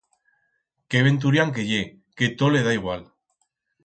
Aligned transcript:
Qué 0.89 0.99
veturián 1.07 1.53
que 1.57 1.65
ye 1.71 1.81
que 2.21 2.31
tot 2.39 2.55
le 2.55 2.63
da 2.69 2.73
igual. 2.79 3.05